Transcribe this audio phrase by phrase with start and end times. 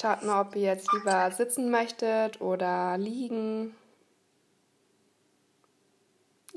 [0.00, 3.76] Schaut mal, ob ihr jetzt lieber sitzen möchtet oder liegen.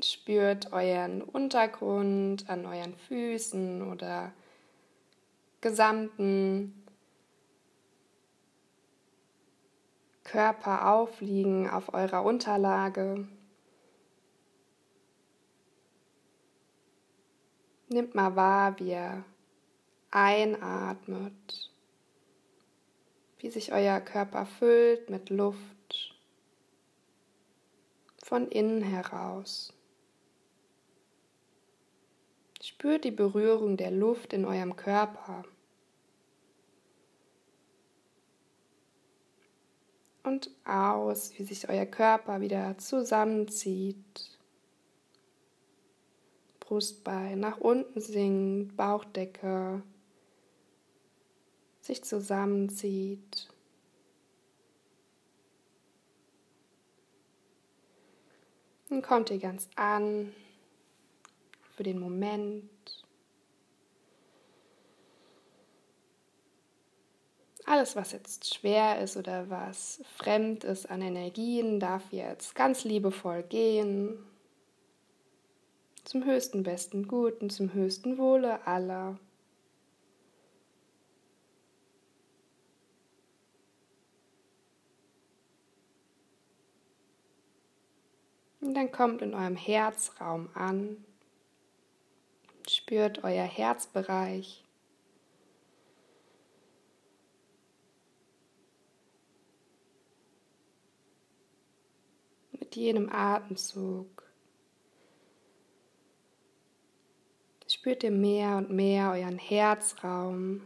[0.00, 4.32] Spürt euren Untergrund an euren Füßen oder
[5.60, 6.86] gesamten
[10.22, 13.28] Körper aufliegen auf eurer Unterlage.
[17.88, 19.22] Nehmt mal wahr, wie ihr
[20.10, 21.73] einatmet
[23.44, 26.16] wie sich euer Körper füllt mit Luft
[28.22, 29.74] von innen heraus.
[32.62, 35.44] Spürt die Berührung der Luft in eurem Körper.
[40.22, 44.38] Und aus, wie sich euer Körper wieder zusammenzieht.
[46.60, 49.82] Brustbein nach unten sinkt, Bauchdecke
[51.84, 53.48] sich zusammenzieht.
[58.88, 60.34] Dann kommt ihr ganz an
[61.76, 62.70] für den Moment.
[67.66, 73.42] Alles, was jetzt schwer ist oder was fremd ist an Energien, darf jetzt ganz liebevoll
[73.42, 74.18] gehen.
[76.04, 79.18] Zum höchsten, besten Guten, zum höchsten Wohle aller.
[88.64, 91.04] Und dann kommt in eurem Herzraum an.
[92.66, 94.64] Spürt euer Herzbereich.
[102.52, 104.22] Mit jedem Atemzug
[107.68, 110.62] spürt ihr mehr und mehr euren Herzraum,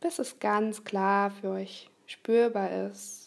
[0.00, 3.25] bis es ganz klar für euch spürbar ist.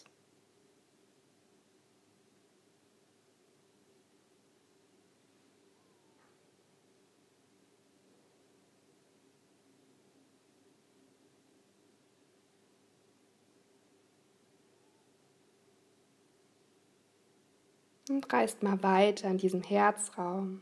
[18.10, 20.60] Und reist mal weiter in diesem Herzraum.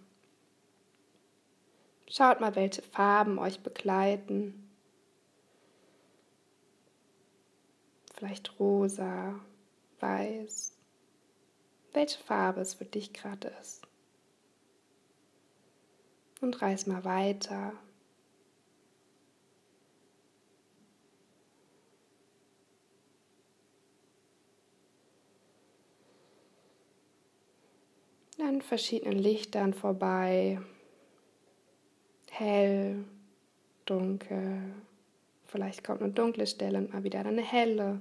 [2.06, 4.68] Schaut mal, welche Farben euch begleiten.
[8.14, 9.40] Vielleicht rosa,
[9.98, 10.76] weiß.
[11.94, 13.80] Welche Farbe es für dich gerade ist.
[16.42, 17.72] Und reiß mal weiter.
[28.40, 30.60] An verschiedenen Lichtern vorbei.
[32.30, 33.04] Hell,
[33.84, 34.74] dunkel.
[35.46, 38.00] Vielleicht kommt eine dunkle Stelle und mal wieder eine helle.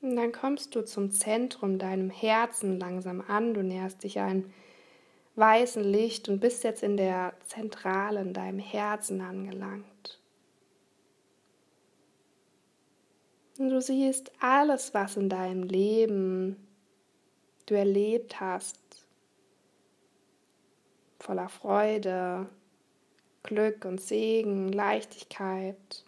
[0.00, 3.52] Und dann kommst du zum Zentrum, deinem Herzen langsam an.
[3.52, 4.52] Du näherst dich ein
[5.38, 10.20] weißen Licht und bist jetzt in der Zentrale in deinem Herzen angelangt.
[13.58, 16.56] Und du siehst alles, was in deinem Leben
[17.66, 18.78] du erlebt hast,
[21.18, 22.48] voller Freude,
[23.42, 26.04] Glück und Segen, Leichtigkeit.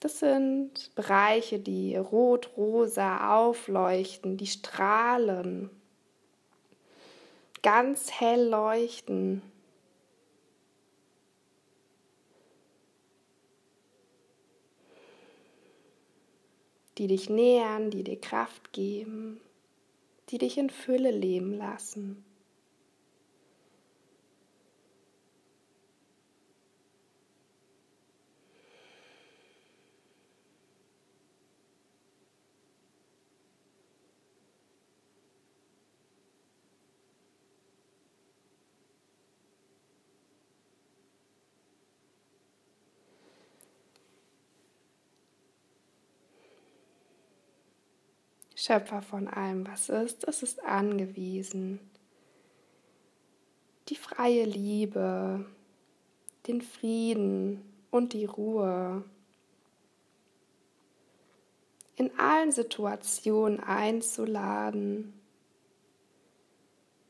[0.00, 5.70] Das sind Bereiche, die rot-rosa aufleuchten, die strahlen
[7.64, 9.42] ganz hell leuchten.
[16.98, 19.40] die dich nähern, die dir Kraft geben,
[20.28, 22.24] die dich in Fülle leben lassen.
[48.64, 51.80] Schöpfer von allem, was ist, es ist angewiesen.
[53.90, 55.44] Die freie Liebe,
[56.46, 59.04] den Frieden und die Ruhe.
[61.96, 65.12] In allen Situationen einzuladen,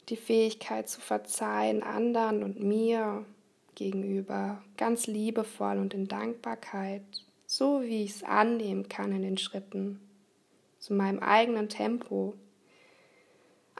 [0.08, 3.24] die Fähigkeit zu verzeihen anderen und mir
[3.76, 7.04] gegenüber, ganz liebevoll und in Dankbarkeit,
[7.46, 10.00] so wie ich es annehmen kann in den Schritten,
[10.84, 12.34] zu meinem eigenen Tempo.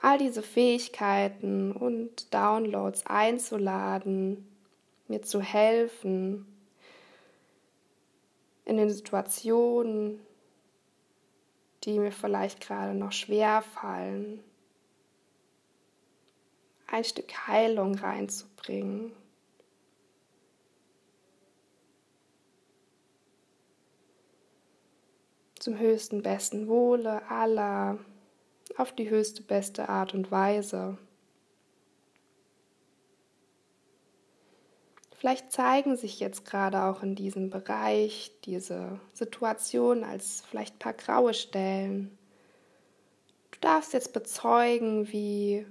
[0.01, 4.49] All diese Fähigkeiten und Downloads einzuladen,
[5.06, 6.47] mir zu helfen,
[8.65, 10.19] in den Situationen,
[11.85, 14.43] die mir vielleicht gerade noch schwer fallen,
[16.87, 19.12] ein Stück Heilung reinzubringen.
[25.65, 27.99] Zum höchsten besten Wohle aller,
[28.77, 30.99] auf die höchste beste Art und Weise.
[35.17, 40.93] Vielleicht zeigen sich jetzt gerade auch in diesem Bereich diese Situationen als vielleicht ein paar
[40.93, 42.19] graue Stellen.
[43.51, 45.65] Du darfst jetzt bezeugen, wie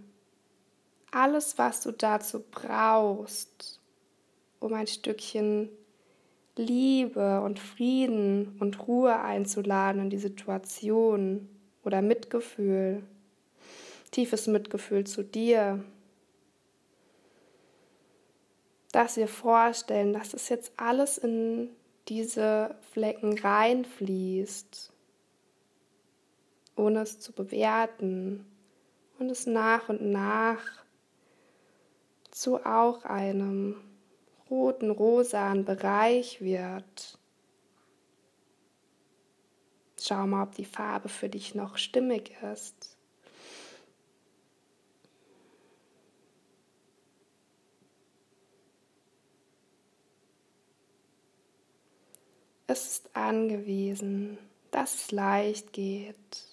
[1.11, 3.79] alles, was du dazu brauchst,
[4.59, 5.69] um ein Stückchen
[6.55, 11.49] Liebe und Frieden und Ruhe einzuladen in die Situation
[11.83, 13.03] oder Mitgefühl,
[14.11, 15.83] tiefes Mitgefühl zu dir,
[18.91, 21.69] dass wir vorstellen, dass es jetzt alles in
[22.07, 24.91] diese Flecken reinfließt,
[26.75, 28.45] ohne es zu bewerten
[29.17, 30.61] und es nach und nach
[32.29, 33.75] zu auch einem
[34.49, 37.17] roten, rosanen Bereich wird.
[39.99, 42.97] Schau mal, ob die Farbe für dich noch stimmig ist.
[52.67, 54.37] Es ist angewiesen,
[54.71, 56.52] dass es leicht geht.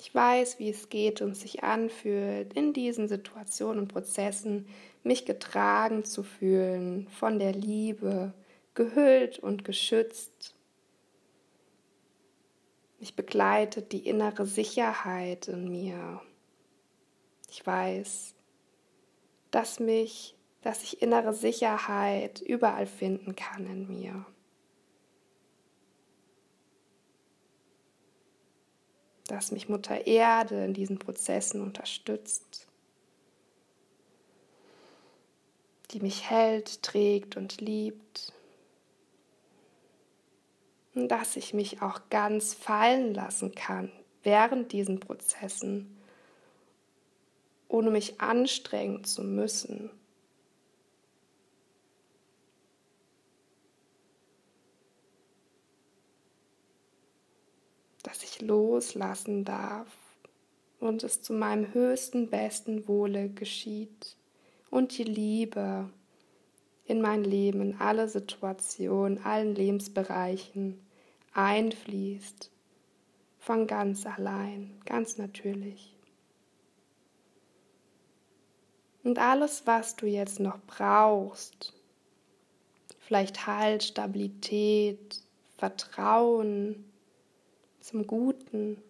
[0.00, 4.66] Ich weiß, wie es geht und sich anfühlt, in diesen Situationen und Prozessen
[5.02, 8.32] mich getragen zu fühlen, von der Liebe,
[8.74, 10.54] gehüllt und geschützt.
[12.98, 16.22] Mich begleitet die innere Sicherheit in mir.
[17.50, 18.34] Ich weiß,
[19.50, 24.26] dass mich dass ich innere Sicherheit überall finden kann in mir.
[29.30, 32.66] Dass mich Mutter Erde in diesen Prozessen unterstützt,
[35.92, 38.32] die mich hält, trägt und liebt.
[40.96, 43.92] Und dass ich mich auch ganz fallen lassen kann
[44.24, 45.96] während diesen Prozessen,
[47.68, 49.90] ohne mich anstrengen zu müssen.
[58.02, 59.88] Dass ich loslassen darf
[60.78, 64.16] und es zu meinem höchsten, besten Wohle geschieht
[64.70, 65.90] und die Liebe
[66.86, 70.80] in mein Leben, in alle Situationen, allen Lebensbereichen
[71.34, 72.50] einfließt,
[73.38, 75.94] von ganz allein, ganz natürlich.
[79.02, 81.72] Und alles, was du jetzt noch brauchst,
[82.98, 85.22] vielleicht Halt, Stabilität,
[85.56, 86.89] Vertrauen,
[87.80, 88.82] zum Guten,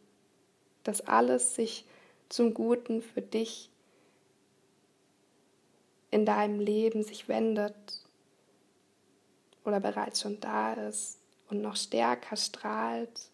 [0.85, 1.85] dass alles sich
[2.29, 3.71] zum Guten für dich
[6.11, 7.75] in deinem Leben sich wendet
[9.65, 11.19] oder bereits schon da ist
[11.49, 13.31] und noch stärker strahlt.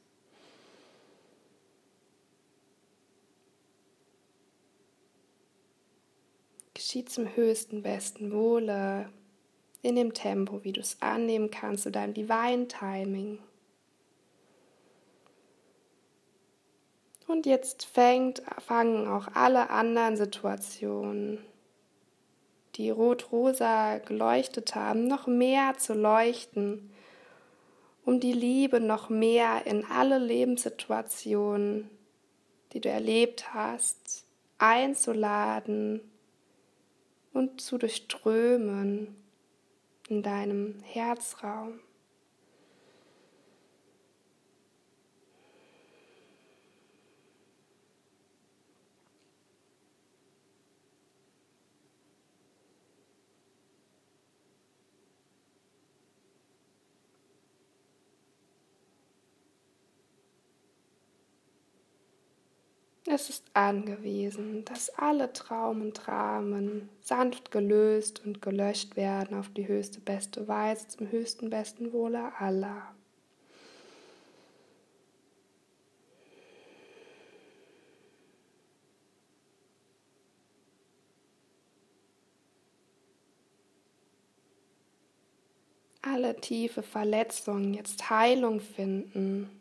[6.75, 9.11] Geschieht zum höchsten, besten Wohle
[9.83, 13.39] in dem Tempo, wie du es annehmen kannst, zu deinem Divine Timing.
[17.27, 21.39] Und jetzt fängt, fangen auch alle anderen Situationen,
[22.77, 26.91] die rot-rosa geleuchtet haben, noch mehr zu leuchten,
[28.05, 31.91] um die Liebe noch mehr in alle Lebenssituationen,
[32.73, 34.25] die du erlebt hast,
[34.59, 36.01] einzuladen
[37.33, 39.17] und zu durchströmen
[40.09, 41.81] in deinem Herzraum.
[63.19, 69.67] Es ist angewiesen, dass alle Traum und Dramen sanft gelöst und gelöscht werden auf die
[69.67, 72.95] höchste beste Weise zum höchsten besten Wohle aller.
[86.03, 89.56] Alle tiefe Verletzungen jetzt Heilung finden.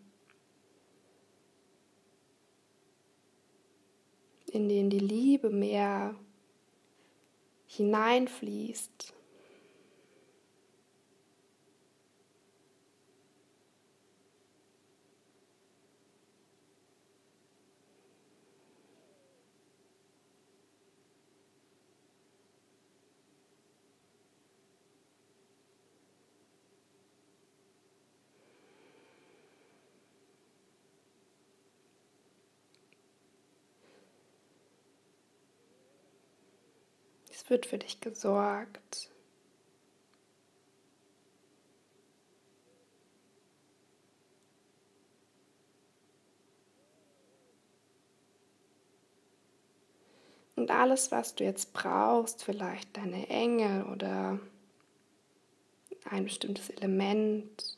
[4.55, 6.15] In denen die Liebe mehr
[7.67, 9.14] hineinfließt.
[37.47, 39.09] Wird für dich gesorgt.
[50.55, 54.39] Und alles, was du jetzt brauchst, vielleicht deine Engel oder
[56.09, 57.77] ein bestimmtes Element,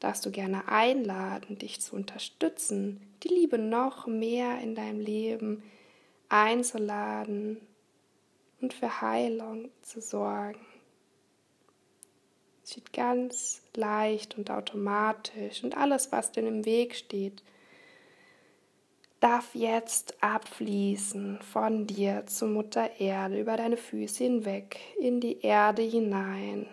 [0.00, 5.62] darfst du gerne einladen, dich zu unterstützen, die Liebe noch mehr in deinem Leben
[6.28, 7.60] einzuladen,
[8.60, 10.60] und für Heilung zu sorgen.
[12.64, 17.42] Es geht ganz leicht und automatisch und alles, was dir im Weg steht,
[19.20, 25.82] darf jetzt abfließen von dir zur Mutter Erde über deine Füße hinweg in die Erde
[25.82, 26.66] hinein.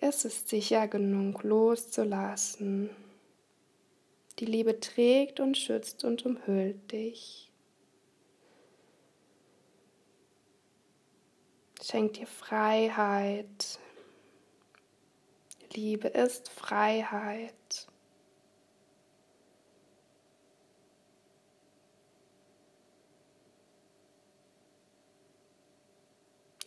[0.00, 2.90] Es ist sicher genug loszulassen.
[4.38, 7.50] Die Liebe trägt und schützt und umhüllt dich.
[11.82, 13.80] Schenkt dir Freiheit.
[15.72, 17.88] Liebe ist Freiheit.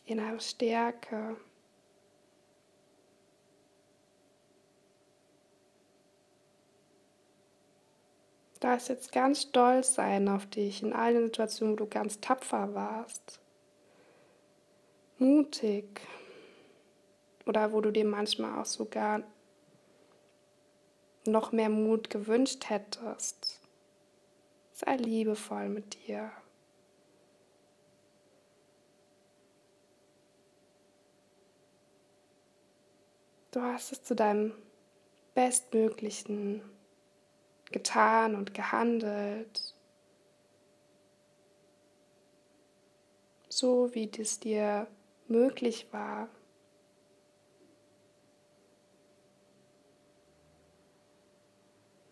[0.05, 1.37] Innere Stärke.
[8.61, 13.39] Darfst jetzt ganz stolz sein auf dich in allen Situationen, wo du ganz tapfer warst.
[15.17, 16.01] Mutig.
[17.45, 19.23] Oder wo du dir manchmal auch sogar
[21.25, 23.59] noch mehr Mut gewünscht hättest.
[24.73, 26.31] Sei liebevoll mit dir.
[33.51, 34.53] Du hast es zu deinem
[35.33, 36.61] bestmöglichen
[37.71, 39.75] getan und gehandelt,
[43.49, 44.87] so wie es dir
[45.27, 46.29] möglich war.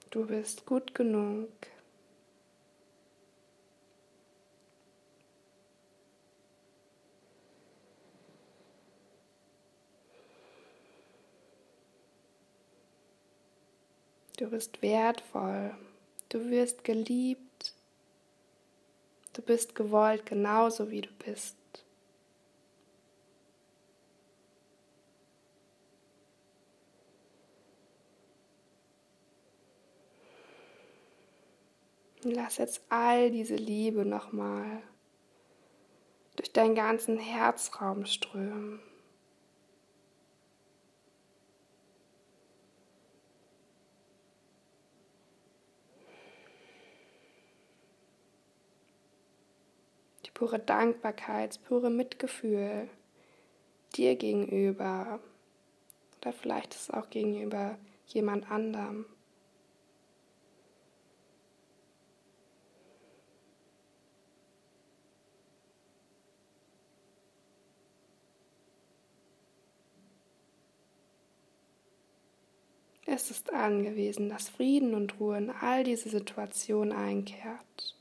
[0.10, 1.50] Du bist gut genug.
[14.40, 15.76] Du bist wertvoll.
[16.30, 17.74] Du wirst geliebt.
[19.34, 21.58] Du bist gewollt genauso wie du bist.
[32.24, 34.82] Lass jetzt all diese Liebe nochmal
[36.38, 38.80] durch deinen ganzen Herzraum strömen.
[50.34, 52.90] Pure Dankbarkeit, pure Mitgefühl
[53.96, 55.20] dir gegenüber
[56.22, 59.06] oder vielleicht ist es auch gegenüber jemand anderem.
[73.12, 77.99] Es ist angewiesen, dass Frieden und Ruhe in all diese Situationen einkehrt.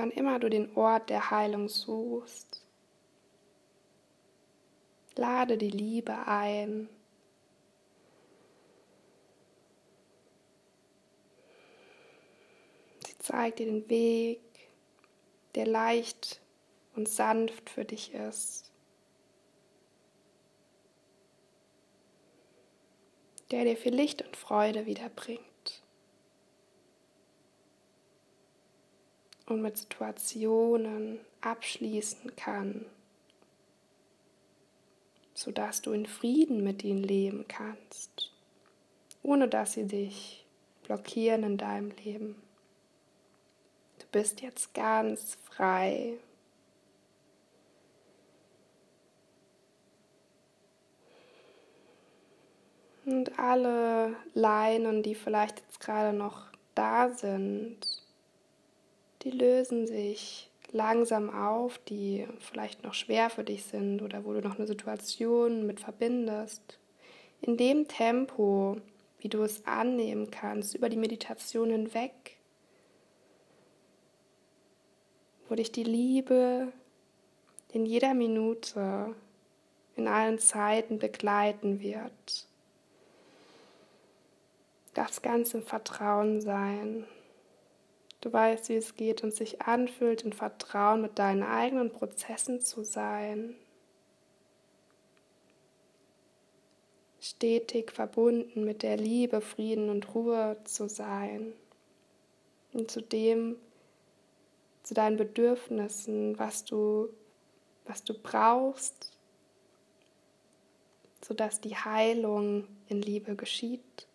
[0.00, 2.64] Wann immer du den Ort der Heilung suchst.
[5.14, 6.88] Lade die Liebe ein.
[13.06, 14.40] Sie zeigt dir den Weg,
[15.54, 16.40] der leicht
[16.96, 18.72] und sanft für dich ist.
[23.50, 25.49] Der dir viel Licht und Freude wiederbringt.
[29.50, 32.86] Und mit Situationen abschließen kann
[35.40, 38.30] sodass du in Frieden mit ihnen leben kannst,
[39.22, 40.44] ohne dass sie dich
[40.82, 42.36] blockieren in deinem Leben.
[44.00, 46.18] Du bist jetzt ganz frei.
[53.06, 57.78] Und alle Leinen, die vielleicht jetzt gerade noch da sind,
[59.22, 64.40] die lösen sich langsam auf, die vielleicht noch schwer für dich sind oder wo du
[64.40, 66.78] noch eine Situation mit verbindest.
[67.40, 68.76] In dem Tempo,
[69.18, 72.36] wie du es annehmen kannst, über die Meditation hinweg,
[75.48, 76.72] wo dich die Liebe
[77.72, 79.14] in jeder Minute,
[79.96, 82.46] in allen Zeiten begleiten wird.
[84.94, 87.04] Das Ganze im Vertrauen sein.
[88.20, 92.84] Du weißt, wie es geht und sich anfühlt, in Vertrauen mit deinen eigenen Prozessen zu
[92.84, 93.56] sein.
[97.18, 101.52] Stetig verbunden mit der Liebe, Frieden und Ruhe zu sein.
[102.72, 103.56] Und zu dem,
[104.82, 107.08] zu deinen Bedürfnissen, was du,
[107.86, 109.12] was du brauchst,
[111.22, 114.06] sodass die Heilung in Liebe geschieht.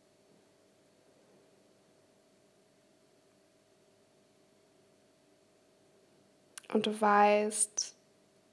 [6.76, 7.96] Und du weißt,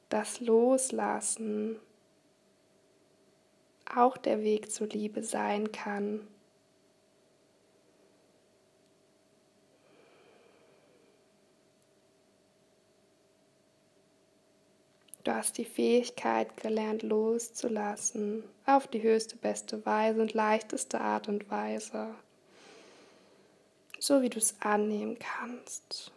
[0.09, 1.75] dass Loslassen
[3.93, 6.21] auch der Weg zur Liebe sein kann.
[15.25, 21.51] Du hast die Fähigkeit gelernt, loszulassen auf die höchste, beste Weise und leichteste Art und
[21.51, 22.15] Weise,
[23.99, 26.13] so wie du es annehmen kannst.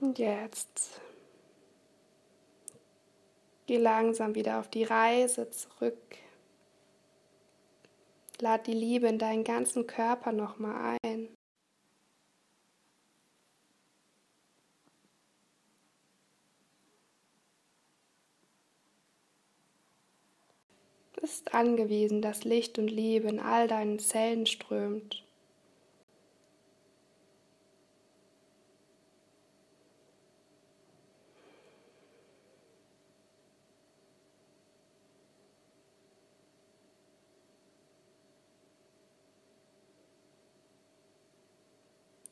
[0.00, 1.00] Und jetzt
[3.66, 6.16] geh langsam wieder auf die Reise zurück.
[8.38, 11.28] Lad die Liebe in deinen ganzen Körper nochmal ein.
[21.14, 25.25] Du bist angewiesen, dass Licht und Liebe in all deinen Zellen strömt.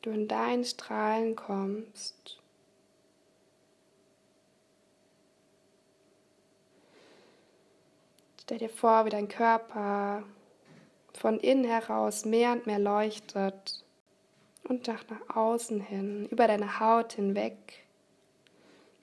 [0.05, 2.39] Du in dein Strahlen kommst.
[8.43, 10.23] Stell dir vor, wie dein Körper
[11.15, 13.83] von innen heraus mehr und mehr leuchtet
[14.65, 17.87] und nach, nach außen hin, über deine Haut hinweg,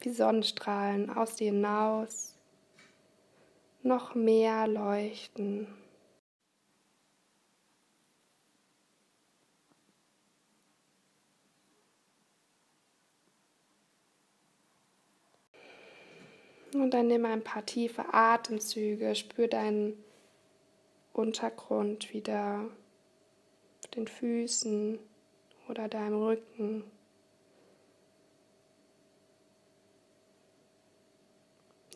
[0.01, 2.35] wie Sonnenstrahlen aus dir hinaus,
[3.81, 5.67] noch mehr leuchten.
[16.73, 20.01] Und dann nimm ein paar tiefe Atemzüge, spür deinen
[21.13, 22.65] Untergrund wieder
[23.83, 24.97] auf den Füßen
[25.67, 26.83] oder deinem Rücken.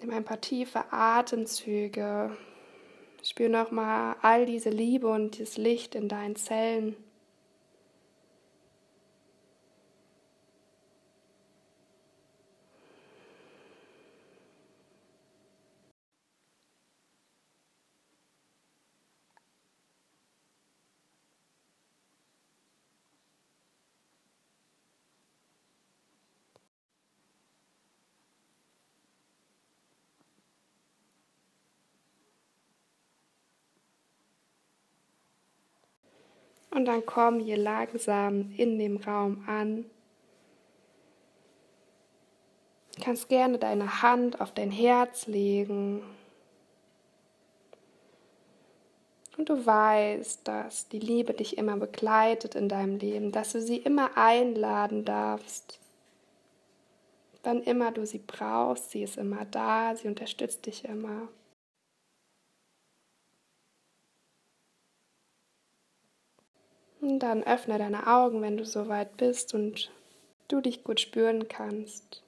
[0.02, 2.36] Nimm ein paar tiefe Atemzüge.
[3.24, 6.96] Spür nochmal all diese Liebe und dieses Licht in deinen Zellen.
[36.76, 39.86] Und dann komm hier langsam in dem Raum an.
[42.98, 46.04] Du kannst gerne deine Hand auf dein Herz legen.
[49.38, 53.78] Und du weißt, dass die Liebe dich immer begleitet in deinem Leben, dass du sie
[53.78, 55.80] immer einladen darfst.
[57.44, 61.30] Wann immer du sie brauchst, sie ist immer da, sie unterstützt dich immer.
[67.08, 69.92] Dann öffne deine Augen, wenn du soweit bist und
[70.48, 72.25] du dich gut spüren kannst.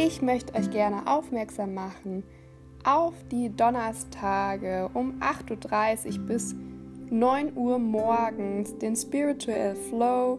[0.00, 2.22] Ich möchte euch gerne aufmerksam machen
[2.84, 6.54] auf die Donnerstage um 8.30 Uhr bis
[7.10, 10.38] 9 Uhr morgens, den Spiritual Flow.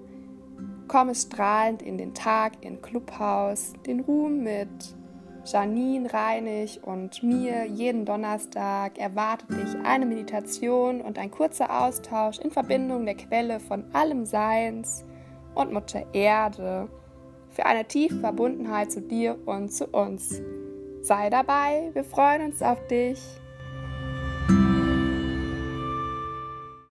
[0.87, 4.95] Komme strahlend in den Tag in Clubhaus, den Ruhm mit
[5.43, 12.51] Janine Reinig und mir jeden Donnerstag erwartet dich eine Meditation und ein kurzer Austausch in
[12.51, 15.03] Verbindung der Quelle von allem Seins
[15.53, 16.87] und Mutter Erde
[17.59, 20.41] für eine tiefe Verbundenheit zu dir und zu uns.
[21.01, 23.19] Sei dabei, wir freuen uns auf dich.